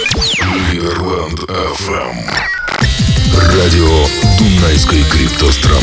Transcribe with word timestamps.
Ливерленд 0.00 1.40
FM. 1.40 2.16
Радио 3.36 4.06
Дунайской 4.38 5.02
криптостраны. 5.02 5.82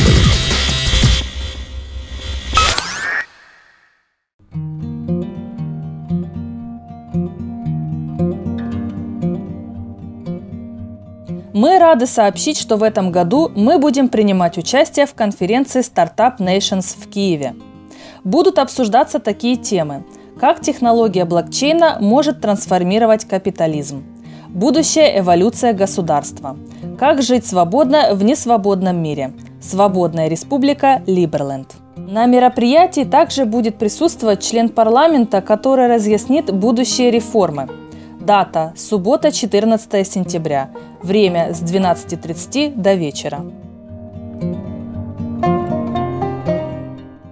Мы 11.54 11.77
рады 11.77 12.07
сообщить, 12.07 12.57
что 12.57 12.77
в 12.77 12.84
этом 12.84 13.11
году 13.11 13.52
мы 13.55 13.77
будем 13.77 14.09
принимать 14.09 14.57
участие 14.57 15.05
в 15.05 15.13
конференции 15.13 15.81
Startup 15.81 16.36
Nations 16.39 16.97
в 16.99 17.07
Киеве. 17.07 17.55
Будут 18.23 18.57
обсуждаться 18.57 19.20
такие 19.20 19.57
темы, 19.57 20.04
как 20.39 20.61
технология 20.61 21.25
блокчейна 21.25 21.97
может 21.99 22.41
трансформировать 22.41 23.25
капитализм, 23.25 24.03
будущая 24.49 25.20
эволюция 25.20 25.73
государства, 25.73 26.57
как 26.99 27.21
жить 27.21 27.45
свободно 27.45 28.13
в 28.13 28.23
несвободном 28.23 29.02
мире, 29.02 29.34
свободная 29.62 30.27
республика 30.27 31.02
Либерленд. 31.07 31.76
На 31.95 32.26
мероприятии 32.26 33.03
также 33.03 33.45
будет 33.45 33.77
присутствовать 33.77 34.43
член 34.43 34.70
парламента, 34.70 35.41
который 35.41 35.88
разъяснит 35.88 36.54
будущие 36.54 37.12
реформы. 37.12 37.67
Дата– 38.21 38.73
суббота, 38.77 39.31
14 39.31 40.07
сентября. 40.07 40.70
Время 41.01 41.54
с 41.54 41.62
12.30 41.62 42.76
до 42.76 42.93
вечера. 42.93 43.41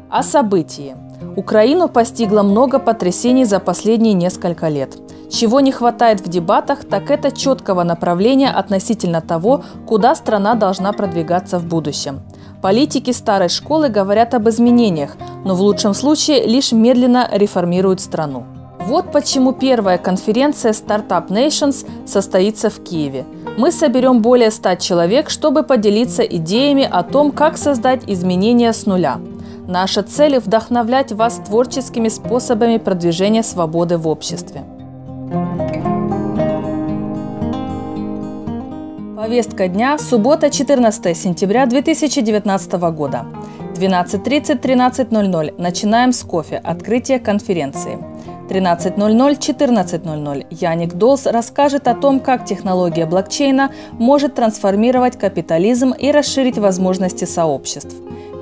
О 0.10 0.24
событии. 0.24 1.05
Украину 1.36 1.90
постигло 1.90 2.44
много 2.44 2.80
потрясений 2.80 3.46
за 3.46 3.60
последние 3.60 4.14
несколько 4.14 4.70
лет. 4.70 4.98
Чего 5.30 5.60
не 5.60 5.72
хватает 5.72 6.22
в 6.22 6.30
дебатах, 6.30 6.86
так 6.86 7.10
это 7.10 7.32
четкого 7.32 7.84
направления 7.84 8.50
относительно 8.50 9.22
того, 9.22 9.64
куда 9.88 10.16
страна 10.16 10.56
должна 10.56 10.94
продвигаться 10.94 11.60
в 11.60 11.66
будущем. 11.66 12.22
Политики 12.62 13.12
старой 13.12 13.50
школы 13.50 13.90
говорят 13.90 14.34
об 14.34 14.48
изменениях, 14.50 15.18
но 15.44 15.56
в 15.56 15.62
лучшем 15.62 15.94
случае 15.94 16.46
лишь 16.46 16.72
медленно 16.72 17.28
реформируют 17.32 18.02
страну. 18.02 18.46
Вот 18.80 19.12
почему 19.12 19.52
первая 19.52 19.98
конференция 19.98 20.72
Startup 20.72 21.28
Nations 21.28 21.88
состоится 22.06 22.70
в 22.70 22.84
Киеве. 22.84 23.26
Мы 23.58 23.72
соберем 23.72 24.22
более 24.22 24.52
100 24.52 24.76
человек, 24.76 25.30
чтобы 25.30 25.64
поделиться 25.64 26.22
идеями 26.22 26.88
о 26.90 27.02
том, 27.02 27.32
как 27.32 27.58
создать 27.58 28.04
изменения 28.08 28.72
с 28.72 28.86
нуля. 28.86 29.18
Наша 29.68 30.04
цель– 30.04 30.38
вдохновлять 30.40 31.12
вас 31.12 31.42
творческими 31.44 32.08
способами 32.08 32.78
продвижения 32.78 33.42
свободы 33.42 33.98
в 33.98 34.08
обществе. 34.08 34.64
Повестка 39.18 39.68
дня– 39.68 39.98
суббота, 40.00 40.52
14 40.52 41.18
сентября 41.18 41.66
2019 41.66 42.74
года. 42.74 43.26
12.30-13.00. 43.76 45.56
Начинаем 45.58 46.14
с 46.14 46.24
кофе. 46.24 46.62
Открытие 46.64 47.20
конференции. 47.20 47.98
13.00-14.00 48.48 50.46
Яник 50.52 50.94
Долс 50.94 51.26
расскажет 51.26 51.88
о 51.88 51.96
том, 51.96 52.20
как 52.20 52.46
технология 52.46 53.08
блокчейна 53.08 53.72
может 53.94 54.36
трансформировать 54.36 55.18
капитализм 55.18 55.92
и 55.92 56.12
расширить 56.12 56.60
возможности 56.60 57.26
сообществ. 57.26 57.96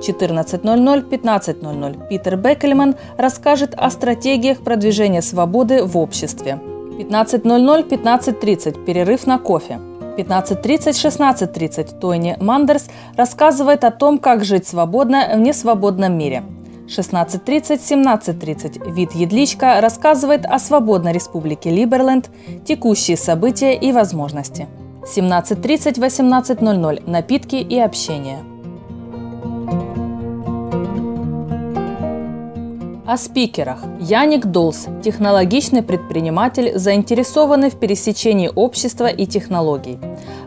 14.00-15.00 0.08 2.08
Питер 2.08 2.36
Беккельман 2.36 2.96
расскажет 3.16 3.74
о 3.76 3.90
стратегиях 3.90 4.62
продвижения 4.62 5.22
свободы 5.22 5.84
в 5.84 5.96
обществе. 5.96 6.60
15.00-15.30 6.98 8.84
перерыв 8.84 9.26
на 9.26 9.38
кофе. 9.38 9.80
15.30-16.30 10.16 11.98
Тойни 11.98 12.36
Мандерс 12.40 12.86
рассказывает 13.16 13.84
о 13.84 13.90
том, 13.90 14.18
как 14.18 14.44
жить 14.44 14.68
свободно 14.68 15.30
в 15.34 15.38
несвободном 15.38 16.16
мире– 16.16 16.44
16.30-17.30 16.86 18.92
Вид 18.92 19.12
Едличка 19.12 19.80
рассказывает 19.80 20.44
о 20.44 20.58
свободной 20.58 21.12
республике 21.12 21.70
Либерленд, 21.70 22.30
текущие 22.64 23.16
события 23.16 23.74
и 23.74 23.92
возможности. 23.92 24.66
17.30-18.00 25.16 27.10
Напитки 27.10 27.56
и 27.56 27.78
общение. 27.78 28.38
О 33.06 33.18
спикерах. 33.18 33.80
Яник 34.00 34.46
Долс– 34.46 34.86
технологичный 35.04 35.82
предприниматель, 35.82 36.78
заинтересованный 36.78 37.68
в 37.68 37.76
пересечении 37.76 38.50
общества 38.54 39.08
и 39.08 39.26
технологий. 39.26 39.98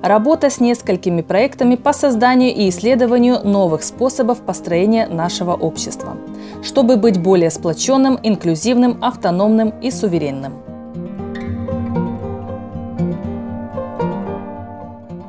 Работа 0.02 0.50
с 0.50 0.60
несколькими 0.60 1.22
проектами 1.22 1.76
по 1.76 1.94
созданию 1.94 2.56
и 2.56 2.68
исследованию 2.70 3.42
новых 3.44 3.84
способов 3.84 4.42
построения 4.42 5.06
нашего 5.06 5.54
общества, 5.54 6.18
чтобы 6.64 6.98
быть 6.98 7.22
более 7.22 7.52
сплоченным, 7.52 8.18
инклюзивным, 8.24 8.98
автономным 9.04 9.76
и 9.84 9.92
суверенным. 9.92 10.54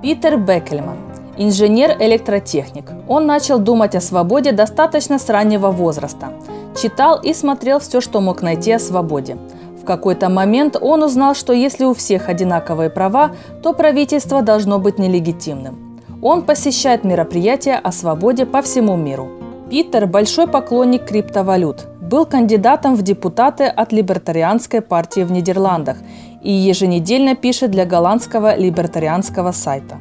Питер 0.01 0.39
Беккельман 0.39 1.08
инженер-электротехник. 1.39 2.91
Он 3.09 3.27
начал 3.27 3.59
думать 3.59 3.95
о 3.95 4.01
свободе 4.01 4.53
достаточно 4.53 5.19
с 5.19 5.29
раннего 5.29 5.71
возраста– 5.71 6.33
читал 6.81 7.21
и 7.21 7.35
смотрел 7.35 7.79
все, 7.81 8.01
что 8.01 8.21
мог 8.21 8.43
найти 8.43 8.73
о 8.73 8.79
свободе. 8.79 9.37
В 9.81 9.85
какой-то 9.85 10.29
момент 10.29 10.77
он 10.81 11.03
узнал, 11.03 11.35
что 11.35 11.53
если 11.53 11.85
у 11.85 11.95
всех 11.95 12.29
одинаковые 12.29 12.91
права, 12.91 13.33
то 13.63 13.73
правительство 13.73 14.43
должно 14.43 14.79
быть 14.79 14.99
нелегитимным. 14.99 16.01
Он 16.23 16.43
посещает 16.43 17.05
мероприятия 17.05 17.75
о 17.75 17.93
свободе 17.93 18.45
по 18.45 18.61
всему 18.63 18.97
миру. 18.97 19.29
Питер– 19.71 20.07
большой 20.07 20.47
поклонник 20.47 21.07
криптовалют, 21.07 21.87
был 22.01 22.27
кандидатом 22.27 22.97
в 22.97 23.03
депутаты 23.03 23.65
от 23.65 23.93
Либертарианской 23.93 24.81
партии 24.81 25.21
в 25.21 25.33
Нидерландах 25.33 25.99
и 26.43 26.51
еженедельно 26.51 27.35
пишет 27.35 27.71
для 27.71 27.85
голландского 27.85 28.57
либертарианского 28.57 29.53
сайта. 29.53 29.99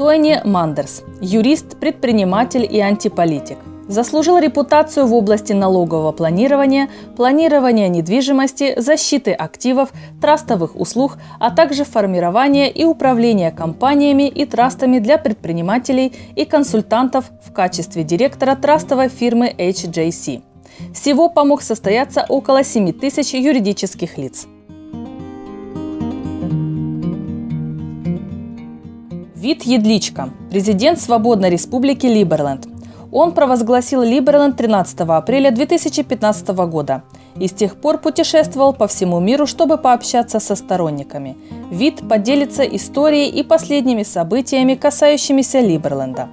Тони 0.00 0.40
Мандерс– 0.46 1.02
юрист, 1.20 1.78
предприниматель 1.78 2.64
и 2.64 2.80
антиполитик. 2.80 3.58
Заслужил 3.86 4.38
репутацию 4.38 5.06
в 5.06 5.12
области 5.12 5.52
налогового 5.52 6.12
планирования, 6.12 6.88
планирования 7.16 7.88
недвижимости, 7.88 8.80
защиты 8.80 9.32
активов, 9.32 9.90
трастовых 10.18 10.74
услуг, 10.74 11.18
а 11.38 11.50
также 11.50 11.84
формирования 11.84 12.70
и 12.70 12.82
управления 12.86 13.50
компаниями 13.50 14.26
и 14.26 14.46
трастами 14.46 15.00
для 15.00 15.18
предпринимателей 15.18 16.14
и 16.34 16.46
консультантов 16.46 17.26
в 17.46 17.52
качестве 17.52 18.02
директора 18.02 18.56
трастовой 18.56 19.10
фирмы 19.10 19.54
HJC. 19.58 20.40
Всего 20.94 21.28
помог 21.28 21.60
состояться 21.60 22.24
около 22.26 22.64
7 22.64 22.94
тысяч 22.94 23.34
юридических 23.34 24.16
лиц. 24.16 24.46
Вид 29.50 29.64
Едличка, 29.64 30.30
президент 30.48 31.00
Свободной 31.00 31.50
Республики 31.50 32.06
Либерленд. 32.06 32.68
Он 33.10 33.32
провозгласил 33.32 34.00
Либерленд 34.00 34.56
13 34.56 35.00
апреля 35.00 35.50
2015 35.50 36.48
года 36.70 37.02
и 37.34 37.48
с 37.48 37.50
тех 37.50 37.74
пор 37.74 37.98
путешествовал 37.98 38.72
по 38.72 38.86
всему 38.86 39.18
миру, 39.18 39.48
чтобы 39.48 39.76
пообщаться 39.76 40.38
со 40.38 40.54
сторонниками. 40.54 41.36
Вид 41.72 42.08
поделится 42.08 42.62
историей 42.62 43.28
и 43.28 43.42
последними 43.42 44.04
событиями, 44.04 44.76
касающимися 44.76 45.58
Либерленда. 45.58 46.28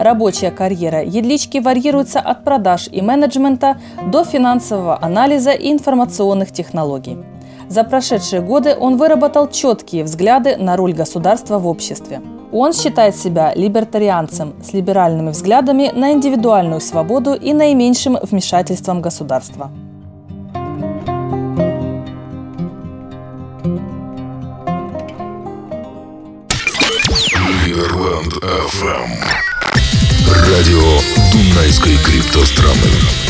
Рабочая 0.00 0.50
карьера 0.50 1.04
Едлички 1.04 1.58
варьируется 1.58 2.18
от 2.18 2.42
продаж 2.42 2.88
и 2.90 3.00
менеджмента 3.00 3.76
до 4.10 4.24
финансового 4.24 4.98
анализа 5.00 5.52
и 5.52 5.70
информационных 5.70 6.50
технологий. 6.50 7.16
За 7.68 7.84
прошедшие 7.84 8.42
годы 8.42 8.74
он 8.74 8.96
выработал 8.96 9.48
четкие 9.48 10.02
взгляды 10.02 10.56
на 10.56 10.76
роль 10.76 10.94
государства 10.94 11.60
в 11.60 11.68
обществе– 11.68 12.20
он 12.58 12.72
считает 12.72 13.16
себя 13.16 13.52
либертарианцем 13.54 14.54
с 14.62 14.72
либеральными 14.72 15.30
взглядами 15.30 15.90
на 15.94 16.12
индивидуальную 16.12 16.80
свободу 16.80 17.34
и 17.34 17.52
наименьшим 17.52 18.18
вмешательством 18.22 19.02
государства. 19.02 19.70
Ливерленд 27.66 28.34
FM. 28.34 29.10
Радио 30.28 31.00
Дунайской 31.32 31.96
криптостраны. 32.04 33.25